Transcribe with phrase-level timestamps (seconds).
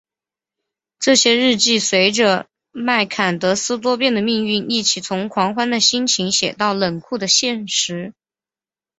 [0.97, 8.11] 这些日记随着麦坎德斯多变的命运一起从狂喜的心情写到冷酷的现实。